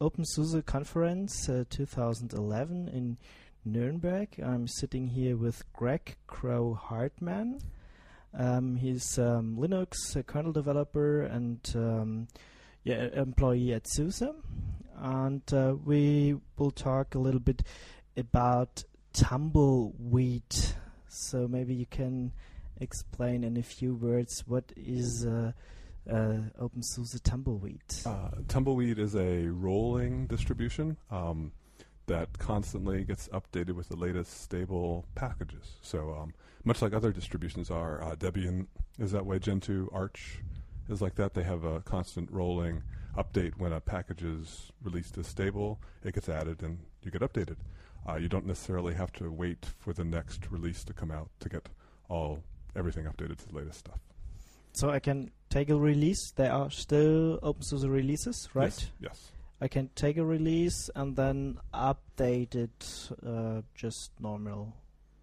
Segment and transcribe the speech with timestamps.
[0.00, 3.18] OpenSUSE conference uh, 2011 in
[3.64, 4.28] Nuremberg.
[4.40, 7.60] I'm sitting here with Greg Kroah-Hartman.
[8.34, 12.28] Um, he's um, Linux uh, kernel developer and um,
[12.84, 14.22] yeah, employee at SUSE.
[14.96, 17.62] And uh, we will talk a little bit
[18.16, 20.54] about tumbleweed.
[21.08, 22.32] So maybe you can
[22.80, 25.52] explain in a few words what is uh,
[26.10, 27.82] uh, OpenSUSE Tumbleweed?
[28.04, 31.52] Uh, Tumbleweed is a rolling distribution um,
[32.06, 35.76] that constantly gets updated with the latest stable packages.
[35.82, 38.66] So um, much like other distributions are, uh, Debian
[38.98, 40.40] is that way, Gentoo, Arch
[40.88, 41.34] is like that.
[41.34, 42.82] They have a constant rolling
[43.16, 47.56] update when a package is released as stable, it gets added and you get updated.
[48.08, 51.48] Uh, you don't necessarily have to wait for the next release to come out to
[51.48, 51.68] get
[52.08, 52.42] all
[52.74, 54.00] everything updated to the latest stuff.
[54.72, 56.32] So I can take a release.
[56.32, 58.72] There are still open OpenSUSE releases, right?
[58.72, 58.90] Yes.
[59.00, 59.32] yes.
[59.60, 64.74] I can take a release and then update it uh, just normal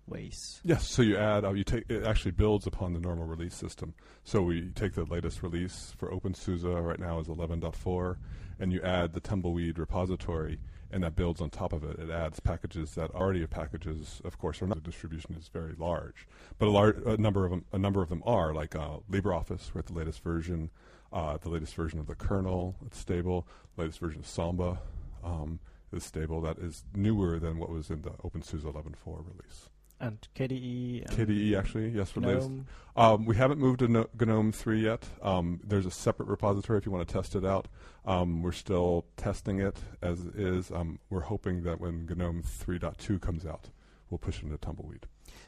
[0.08, 0.61] ways.
[0.64, 0.88] Yes.
[0.88, 3.94] So you add, uh, you take it actually builds upon the normal release system.
[4.23, 8.17] So we take the latest release for OpenSUSE right now is 11.4,
[8.59, 10.59] and you add the Tumbleweed repository
[10.91, 11.99] and that builds on top of it.
[11.99, 14.21] It adds packages that already have packages.
[14.23, 14.83] Of course, are not.
[14.83, 18.09] the distribution is very large, but a, large, a number of them, a number of
[18.09, 19.73] them are like uh, LibreOffice.
[19.73, 20.71] We're at the latest version,
[21.13, 22.75] uh, the latest version of the kernel.
[22.85, 23.47] It's stable.
[23.77, 24.80] Latest version of Samba
[25.23, 25.59] um,
[25.93, 26.41] is stable.
[26.41, 29.69] That is newer than what was in the OpenSUSE 11.4 release
[30.00, 31.05] and KDE.
[31.05, 32.52] And KDE actually, yes, for latest.
[32.95, 35.05] Um, we haven't moved to no- GNOME 3 yet.
[35.22, 37.67] Um, there's a separate repository if you want to test it out.
[38.05, 40.72] Um, we're still testing it as is.
[40.72, 43.70] Um, we're hoping that when GNOME 3.2 comes out,
[44.09, 45.05] we'll push it into Tumbleweed.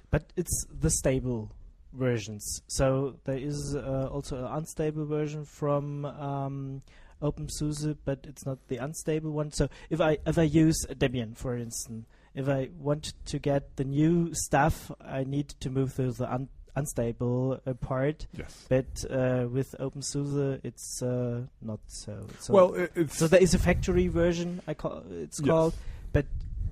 [0.09, 1.52] But it's the stable
[1.94, 2.61] versions.
[2.67, 6.81] So there is uh, also an unstable version from um,
[7.22, 9.52] OpenSUSE, but it's not the unstable one.
[9.52, 13.83] So if I if I use Debian, for instance if I want to get the
[13.83, 18.28] new stuff, I need to move through the un unstable uh, part.
[18.38, 18.66] Yes.
[18.69, 22.25] But uh, with OpenSUSE, it's uh, not so.
[22.39, 24.61] So well, so there is a factory version.
[24.67, 25.50] I call it's yes.
[25.50, 25.75] called,
[26.13, 26.25] but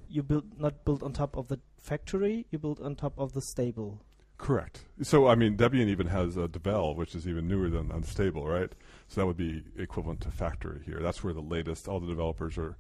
[0.09, 2.45] you build not build on top of the factory.
[2.51, 3.99] You build on top of the stable.
[4.37, 4.85] Correct.
[5.01, 8.71] So I mean, Debian even has a Devel, which is even newer than unstable, right?
[9.09, 10.99] So that would be equivalent to factory here.
[11.01, 11.89] That's where the latest.
[11.89, 12.77] All the developers are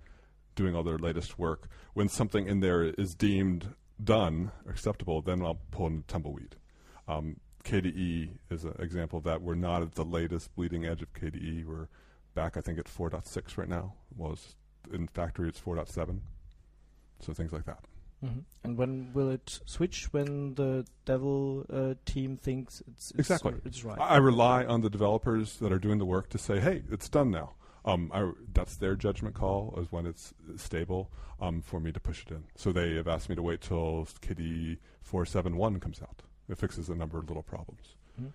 [0.59, 1.69] doing all their latest work.
[1.93, 6.57] When something in there is deemed done, acceptable, then I'll pull in tumbleweed.
[7.07, 9.41] Um, KDE is an example of that.
[9.41, 11.65] We're not at the latest bleeding edge of KDE.
[11.65, 11.87] We're
[12.35, 13.93] back, I think, at 4.6 right now.
[14.17, 14.57] Was
[14.93, 16.19] in factory, it's 4.7.
[17.21, 17.79] So things like that.
[18.23, 18.39] Mm-hmm.
[18.65, 20.11] And when will it switch?
[20.11, 23.97] When the Devel uh, team thinks it's, it's exactly it's right.
[23.97, 27.31] I rely on the developers that are doing the work to say, "Hey, it's done
[27.31, 27.53] now."
[27.85, 31.09] Um, I, that's their judgment call is when it's stable
[31.39, 32.43] um, for me to push it in.
[32.55, 36.21] So they have asked me to wait till KDE 471 comes out.
[36.49, 37.95] It fixes a number of little problems.
[38.19, 38.29] Mm-hmm.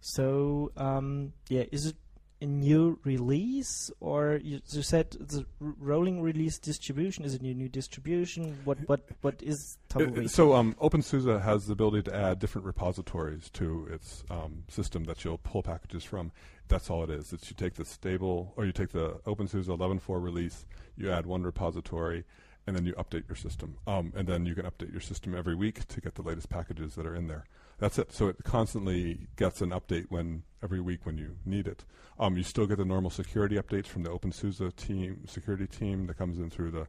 [0.00, 1.96] So um, yeah, is it
[2.40, 7.68] a new release, or you, you said the rolling release distribution is a new new
[7.68, 8.58] distribution?
[8.64, 10.30] What what what is Tumbleweed?
[10.30, 15.24] So um, OpenSUSE has the ability to add different repositories to its um, system that
[15.24, 16.32] you'll pull packages from.
[16.68, 17.32] That's all it is.
[17.32, 21.42] It's you take the stable, or you take the OpenSUSE 11.4 release, you add one
[21.42, 22.24] repository,
[22.66, 23.76] and then you update your system.
[23.86, 26.94] Um, and then you can update your system every week to get the latest packages
[26.94, 27.44] that are in there.
[27.80, 28.12] That's it.
[28.12, 31.84] So it constantly gets an update when every week when you need it.
[32.18, 36.18] Um, you still get the normal security updates from the OpenSUSE team, security team that
[36.18, 36.86] comes in through the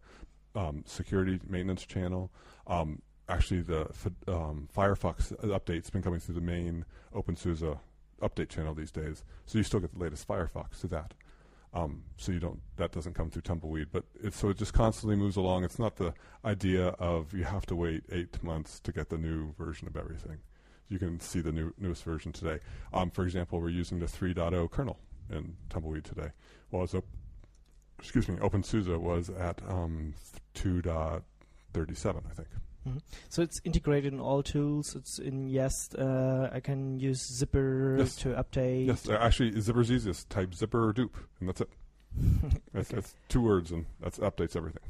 [0.53, 2.29] um, security maintenance channel.
[2.67, 3.89] Um, actually, the
[4.27, 6.83] um, Firefox update's been coming through the main
[7.15, 7.79] OpenSUSE
[8.21, 9.23] update channel these days.
[9.45, 11.13] So you still get the latest Firefox to that.
[11.73, 15.37] Um, so you don't that doesn't come through tumbleweed, but so it just constantly moves
[15.37, 15.63] along.
[15.63, 16.13] It's not the
[16.43, 20.39] idea of you have to wait eight months to get the new version of everything
[20.91, 22.59] you can see the new, newest version today.
[22.93, 26.31] Um, for example, we're using the 3.0 kernel in Tumbleweed today.
[26.69, 27.05] Well, op-
[27.97, 30.13] excuse me, OpenSUSE was at um,
[30.55, 31.23] 2.37,
[31.65, 32.47] I think.
[32.87, 32.97] Mm-hmm.
[33.29, 34.95] So it's integrated in all tools.
[34.95, 35.93] It's in Yes.
[35.93, 38.15] Uh, I can use Zypper yes.
[38.17, 38.87] to update.
[38.87, 40.29] Yes, uh, actually, Zypper's easiest.
[40.29, 41.69] Type Zypper or dupe, and that's it.
[42.43, 42.57] okay.
[42.73, 44.81] that's, that's, two words, and that updates everything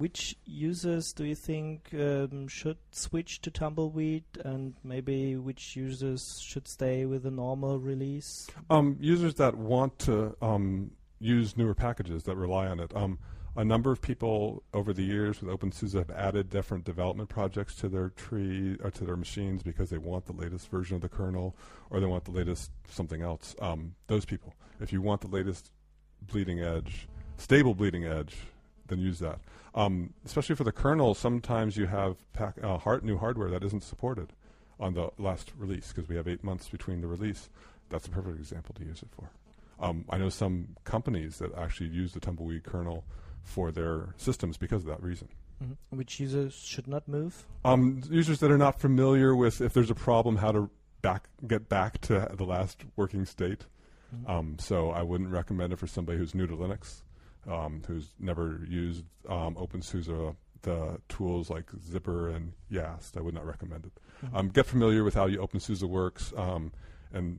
[0.00, 6.66] which users do you think um, should switch to Tumbleweed, and maybe which users should
[6.66, 8.48] stay with the normal release?
[8.70, 12.96] Um, users that want to um, use newer packages that rely on it.
[12.96, 13.18] Um,
[13.56, 17.88] a number of people over the years with OpenSUSE have added different development projects to
[17.90, 21.54] their tree or to their machines because they want the latest version of the kernel
[21.90, 23.54] or they want the latest something else.
[23.60, 25.72] Um, those people, if you want the latest
[26.26, 27.06] bleeding edge
[27.40, 28.36] stable bleeding edge,
[28.90, 29.40] then use that.
[29.74, 33.82] Um, especially for the kernel, sometimes you have pack, uh, hard, new hardware that isn't
[33.82, 34.32] supported
[34.78, 37.48] on the last release because we have eight months between the release.
[37.88, 39.30] That's a perfect example to use it for.
[39.80, 43.04] Um, I know some companies that actually use the tumbleweed kernel
[43.42, 45.28] for their systems because of that reason.
[45.62, 45.96] Mm-hmm.
[45.96, 47.46] Which users should not move?
[47.64, 50.70] Um, users that are not familiar with if there's a problem, how to
[51.02, 53.66] back get back to the last working state.
[54.14, 54.30] Mm-hmm.
[54.30, 57.02] Um, so I wouldn't recommend it for somebody who's new to Linux,
[57.48, 63.16] um, who's never used um, OpenSUSE, the tools like Zypper and Yast.
[63.16, 63.92] I would not recommend it.
[64.24, 64.36] Mm-hmm.
[64.36, 66.72] Um, get familiar with how you OpenSUSE works um,
[67.12, 67.38] and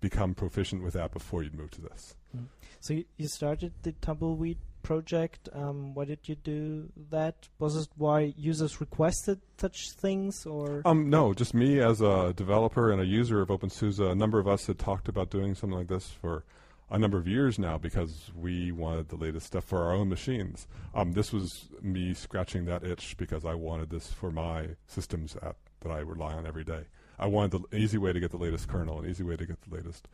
[0.00, 2.16] become proficient with that before you move to this.
[2.34, 2.46] Mm-hmm.
[2.80, 5.48] So you started the Tumbleweed project.
[5.52, 7.48] Um, why did you do that?
[7.58, 10.82] Was it why users requested such things, or?
[10.84, 13.98] Um, no, just me as a developer and a user of OpenSUSE.
[14.12, 16.44] A number of us had talked about doing something like this for
[16.90, 20.66] a number of years now because we wanted the latest stuff for our own machines.
[20.94, 25.56] Um, this was me scratching that itch because I wanted this for my systems at,
[25.80, 26.84] that I rely on every day.
[27.18, 29.60] I wanted the easy way to get the latest kernel, an easy way to get
[29.62, 30.08] the latest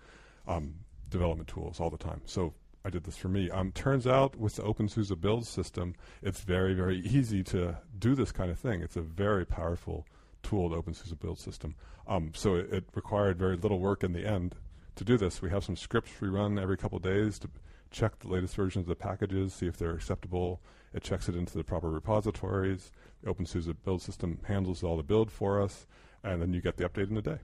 [0.48, 0.74] um,
[1.10, 2.22] development tools all the time.
[2.24, 2.54] So
[2.84, 3.50] I did this for me.
[3.50, 8.32] Um, turns out with the OpenSUSE build system, it's very, very easy to do this
[8.32, 8.82] kind of thing.
[8.82, 10.06] It's a very powerful
[10.42, 11.74] tool, the OpenSUSE build system.
[12.06, 14.54] Um, so it, it, required very little work in the end
[14.96, 15.43] to do this.
[15.43, 17.50] We have some scripts we run every couple days to
[17.91, 20.61] check the latest versions of the packages, see if they're acceptable.
[20.93, 22.93] It checks it into the proper repositories.
[23.23, 25.87] The OpenSUSE build system handles all the build for us,
[26.23, 27.38] and then you get the update in a day.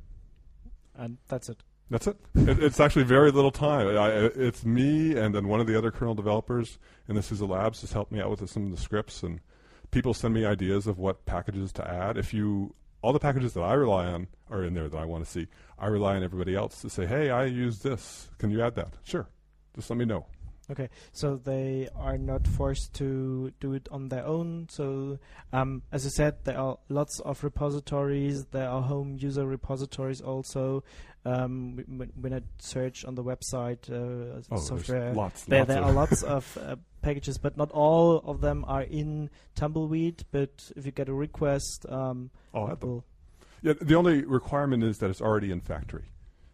[0.97, 1.62] And that's it.
[1.91, 2.17] That's it.
[2.35, 2.62] it.
[2.62, 3.97] It's actually very little time.
[3.97, 7.81] I, it's me and then one of the other kernel developers in the SUSE Labs
[7.81, 9.41] has helped me out with some of the scripts, and
[9.91, 12.17] people send me ideas of what packages to add.
[12.17, 15.25] If you all the packages that I rely on are in there that I want
[15.25, 15.47] to see.
[15.79, 18.29] I rely on everybody else to say, "Hey, I use this.
[18.38, 19.29] Can you add that?" Sure.
[19.75, 20.26] Just let me know.
[20.70, 24.69] Okay, so they are not forced to do it on their own.
[24.70, 25.19] So,
[25.52, 28.44] um, as I said, there are lots of repositories.
[28.46, 30.84] There are home user repositories also.
[31.25, 31.84] Um,
[32.14, 36.22] when I search on the website uh, oh, software, lots, there, lots there are lots
[36.22, 40.25] of uh, packages, but not all of them are in Tumbleweed.
[40.31, 43.02] But if you get a request, um, I'll add them.
[43.62, 46.05] Yeah, the only requirement is that it's already in factory.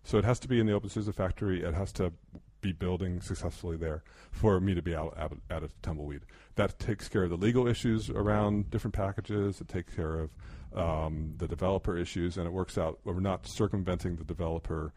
[0.04, 1.62] So it has to be in the OpenSUSE factory.
[1.62, 2.12] It has to
[2.66, 6.22] be building successfully there for me to be out, add it to Tumbleweed.
[6.56, 9.60] That takes care of the legal issues around different packages.
[9.60, 10.30] It takes care of
[10.74, 12.98] um, the developer issues, and it works out.
[13.04, 14.92] We're not circumventing the developer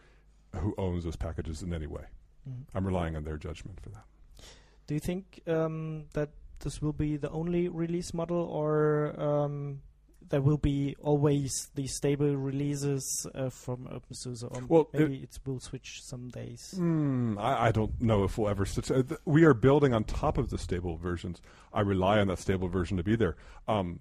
[0.56, 2.06] who owns those packages in any way.
[2.50, 2.77] Mm-hmm.
[2.77, 4.06] I'm relying on their judgment for that.
[4.88, 6.30] Do you think um, that
[6.62, 9.81] this will be the only release model, or um,
[10.29, 15.39] there will be always the stable releases uh, from OpenSUSE, or well, maybe it, it,
[15.45, 16.75] will switch some days.
[16.77, 18.91] Mm, I, I, don't know if we'll ever switch.
[18.91, 21.41] Uh, th- we are building on top of the stable versions.
[21.73, 23.35] I rely on that stable version to be there.
[23.67, 23.99] Um,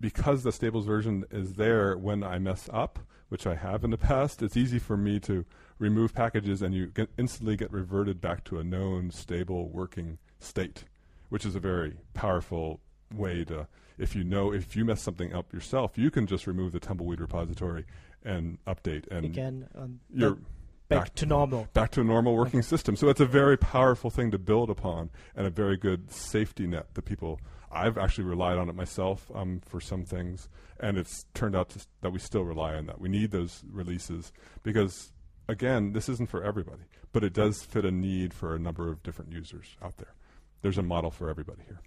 [0.00, 2.98] because the stables version is there when I mess up,
[3.28, 5.44] which I have in the past, it's easy for me to
[5.78, 10.84] remove packages and you get instantly get reverted back to a known, stable, working state,
[11.28, 12.80] which is a very powerful
[13.14, 13.68] way to
[13.98, 17.20] if you know if you mess something up yourself, you can just remove the tumbleweed
[17.20, 17.84] repository
[18.24, 21.68] and update and again um, you're back, back, to normal.
[21.72, 22.66] Back to a normal working okay.
[22.66, 22.96] system.
[22.96, 26.94] So it's a very powerful thing to build upon and a very good safety net
[26.94, 27.40] that people
[27.72, 31.86] I've actually relied on it myself um, for some things, and it's turned out to,
[32.02, 33.00] that we still rely on that.
[33.00, 34.30] We need those releases
[34.62, 35.10] because,
[35.48, 36.82] again, this isn't for everybody,
[37.12, 40.14] but it does fit a need for a number of different users out there.
[40.60, 41.80] There's a model for everybody here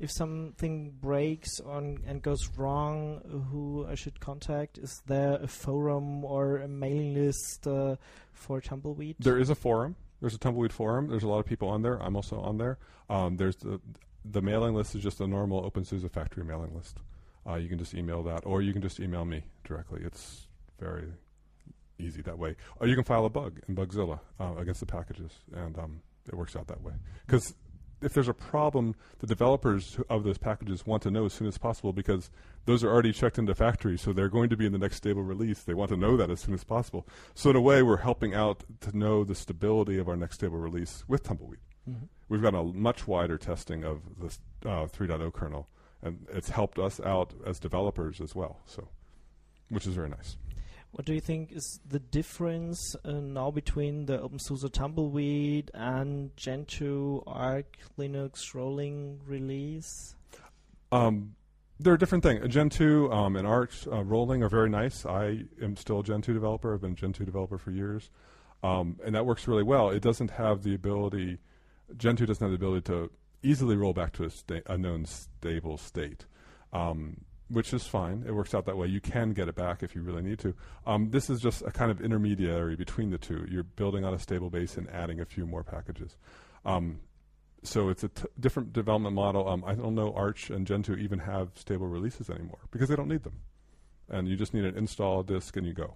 [0.00, 4.78] if something breaks on and goes wrong, who I should contact?
[4.78, 7.96] Is there a forum or a mailing list uh,
[8.32, 9.16] for Tumbleweed?
[9.18, 9.96] There is a forum.
[10.20, 11.08] There's a Tumbleweed forum.
[11.08, 12.00] There's a lot of people on there.
[12.02, 12.78] I'm also on there.
[13.10, 13.80] Um, there's the
[14.24, 16.98] the mailing list is just a normal OpenSUSE factory mailing list.
[17.46, 20.02] Uh, you can just email that, or you can just email me directly.
[20.04, 21.06] It's very
[21.98, 22.56] easy that way.
[22.78, 26.34] Or you can file a bug in Bugzilla uh, against the packages, and um, it
[26.34, 26.92] works out that way.
[27.26, 27.54] Because
[28.00, 31.58] if there's a problem, the developers of those packages want to know as soon as
[31.58, 32.30] possible because
[32.66, 35.22] those are already checked into factory, so they're going to be in the next stable
[35.22, 35.62] release.
[35.62, 37.06] They want to know that as soon as possible.
[37.34, 40.58] So in a way, we're helping out to know the stability of our next stable
[40.58, 41.60] release with Tumbleweed.
[41.88, 42.06] Mm-hmm.
[42.28, 45.68] We've got a much wider testing of this uh, 3.0 kernel,
[46.02, 48.60] and it's helped us out as developers as well.
[48.66, 48.88] So,
[49.70, 50.36] which is very nice.
[50.90, 57.20] What do you think is the difference uh, now between the OpenSUSE Tumbleweed and Gentoo
[57.26, 60.16] Arch Linux rolling release?
[60.90, 61.34] Um,
[61.78, 62.48] they're a different thing.
[62.48, 65.04] Gentoo um, and Arch uh, rolling are very nice.
[65.04, 66.74] I am still a Gentoo developer.
[66.74, 68.10] I've been a Gentoo developer for years,
[68.62, 69.90] um, and that works really well.
[69.90, 71.38] It doesn't have the ability
[71.96, 73.10] Gentoo doesn't have the ability to
[73.42, 76.26] easily roll back to a, sta- a known stable state.
[76.72, 78.24] Um, which is fine.
[78.26, 78.86] It works out that way.
[78.86, 80.54] You can get it back if you really need to.
[80.86, 83.46] Um, this is just a kind of intermediary between the two.
[83.50, 86.16] You're building on a stable base and adding a few more packages.
[86.64, 87.00] Um,
[87.62, 89.48] so it's a t- different development model.
[89.48, 93.08] Um, I don't know Arch and Gentoo even have stable releases anymore because they don't
[93.08, 93.40] need them,
[94.08, 95.94] and you just need an install disk and you go.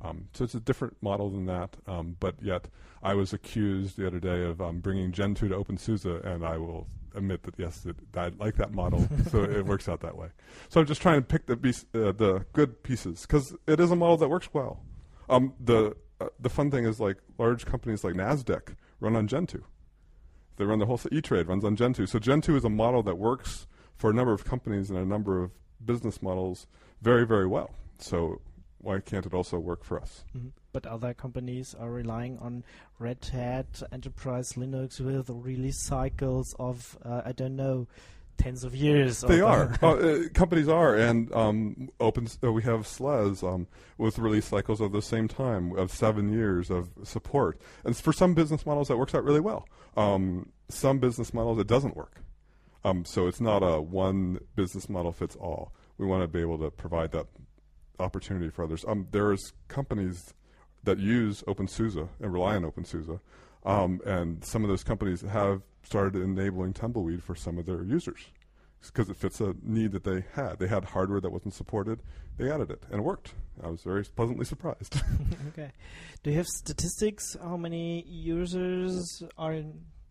[0.00, 1.76] Um, so it's a different model than that.
[1.86, 2.68] Um, but yet,
[3.02, 6.86] I was accused the other day of um, bringing Gentoo to OpenSUSE, and I will
[7.14, 10.28] admit that yes, it, I like that model, so it works out that way.
[10.68, 13.90] So I'm just trying to pick the piece, uh, the good pieces because it is
[13.90, 14.80] a model that works well.
[15.28, 19.62] Um, the uh, the fun thing is like large companies like Nasdaq run on Gentoo.
[20.56, 22.06] They run the whole E-Trade runs on Gentoo.
[22.06, 25.42] So Gentoo is a model that works for a number of companies and a number
[25.42, 25.52] of
[25.84, 26.66] business models
[27.00, 27.70] very, very well.
[27.98, 28.40] So
[28.78, 30.24] why can't it also work for us?
[30.36, 30.48] Mm-hmm.
[30.80, 32.62] But other companies are relying on
[33.00, 37.88] Red Hat Enterprise Linux with release cycles of, uh, I don't know,
[38.36, 39.22] tens of years.
[39.22, 39.76] They are.
[39.82, 42.28] uh, uh, companies are, and um, open.
[42.44, 43.66] Uh, we have SLES um,
[43.96, 47.60] with release cycles of the same time of seven years of support.
[47.84, 49.66] And for some business models, that works out really well.
[49.96, 52.22] Um, some business models, it doesn't work.
[52.84, 55.72] Um, so it's not a one business model fits all.
[55.96, 57.26] We want to be able to provide that
[57.98, 58.84] opportunity for others.
[58.86, 60.34] Um, there's companies
[60.84, 63.20] that use OpenSUSE and rely on OpenSUSE,
[63.64, 68.26] um, and some of those companies have started enabling Tumbleweed for some of their users
[68.86, 70.58] because it fits a need that they had.
[70.58, 72.00] They had hardware that wasn't supported.
[72.36, 73.34] They added it, and it worked.
[73.62, 75.00] I was very pleasantly surprised.
[75.48, 75.72] okay.
[76.22, 77.36] Do you have statistics?
[77.42, 79.62] How many users are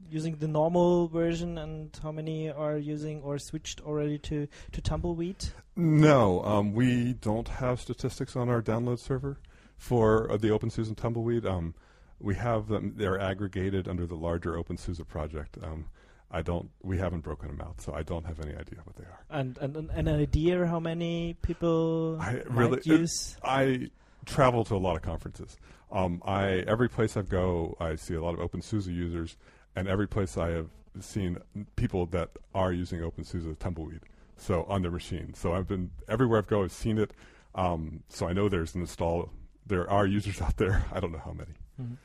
[0.09, 5.45] using the normal version, and how many are using or switched already to to Tumbleweed?
[5.75, 9.39] No, um, we don't have statistics on our download server
[9.77, 11.46] for uh, the OpenSUSE and Tumbleweed.
[11.46, 11.74] Um,
[12.19, 15.57] we have them; they're aggregated under the larger OpenSUSE project.
[15.62, 15.86] Um,
[16.29, 16.69] I don't.
[16.84, 19.24] We haven't broken them out, so I don't have any idea what they are.
[19.29, 23.38] And and, an idea how many people I really use?
[23.38, 23.89] It, I
[24.25, 25.57] travel to a lot of conferences.
[25.91, 29.38] Um, I every place I go, I see a lot of OpenSUSE users,
[29.75, 30.69] and every place I have
[31.00, 31.38] seen
[31.75, 34.01] people that are using OpenSUSE Tumbleweed,
[34.36, 35.34] so on their machine.
[35.34, 37.13] So I've been everywhere I've go, I've seen it.
[37.55, 39.31] Um, so I know there's an install.
[39.67, 40.83] There are users out there.
[40.93, 41.51] I don't know how many.
[41.81, 41.95] Mm-hmm.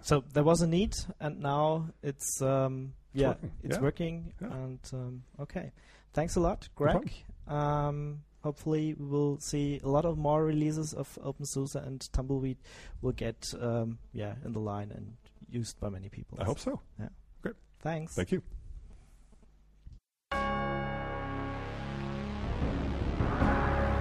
[0.00, 3.52] So there was a need, and now it's um, yeah, working.
[3.62, 3.82] it's Yeah.
[3.82, 4.32] working.
[4.40, 4.48] Yeah.
[4.48, 5.72] And um, okay,
[6.12, 7.12] thanks a lot, Greg.
[7.46, 12.56] Um, hopefully, we will see a lot of more releases of OpenSUSE and Tumbleweed
[13.00, 15.14] will get um, yeah in the line and
[15.48, 16.38] used by many people.
[16.40, 16.80] I hope so.
[16.98, 17.08] Yeah.
[17.42, 17.56] Great.
[17.80, 18.14] Thanks.
[18.14, 18.42] Thank you.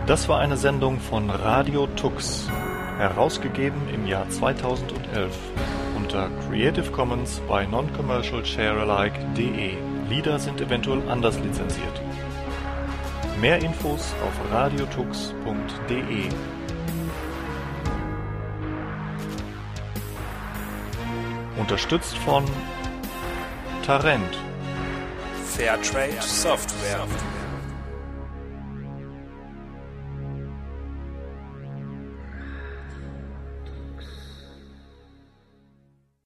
[0.07, 2.49] Das war eine Sendung von Radio Tux,
[3.01, 5.35] herausgegeben im Jahr 2011
[5.95, 9.73] unter Creative Commons bei Non-Commercial Sharealike.de.
[10.07, 12.01] Lieder sind eventuell anders lizenziert.
[13.39, 16.29] Mehr Infos auf radiotux.de.
[21.57, 22.45] Unterstützt von
[23.83, 24.37] Tarent.
[25.55, 27.07] Fairtrade Software.